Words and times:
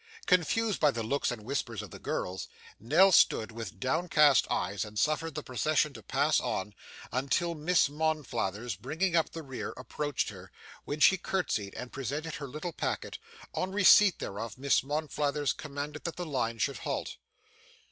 Confused 0.25 0.79
by 0.79 0.89
the 0.89 1.03
looks 1.03 1.29
and 1.29 1.45
whispers 1.45 1.83
of 1.83 1.91
the 1.91 1.99
girls, 1.99 2.47
Nell 2.79 3.11
stood 3.11 3.51
with 3.51 3.79
downcast 3.79 4.47
eyes 4.49 4.83
and 4.83 4.97
suffered 4.97 5.35
the 5.35 5.43
procession 5.43 5.93
to 5.93 6.01
pass 6.01 6.39
on, 6.39 6.73
until 7.11 7.53
Miss 7.53 7.87
Monflathers, 7.87 8.75
bringing 8.75 9.15
up 9.15 9.29
the 9.29 9.43
rear, 9.43 9.75
approached 9.77 10.29
her, 10.29 10.51
when 10.85 10.99
she 11.01 11.19
curtseyed 11.19 11.75
and 11.75 11.93
presented 11.93 12.33
her 12.37 12.47
little 12.47 12.73
packet; 12.73 13.19
on 13.53 13.73
receipt 13.73 14.15
whereof 14.19 14.57
Miss 14.57 14.81
Monflathers 14.81 15.53
commanded 15.55 16.03
that 16.05 16.15
the 16.15 16.25
line 16.25 16.57
should 16.57 16.77
halt. 16.79 17.17